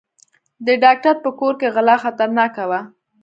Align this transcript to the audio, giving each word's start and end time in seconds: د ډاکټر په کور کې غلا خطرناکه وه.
د 0.65 0.67
ډاکټر 0.83 1.15
په 1.23 1.29
کور 1.39 1.53
کې 1.59 1.67
غلا 1.75 1.95
خطرناکه 2.03 2.63
وه. 2.69 2.79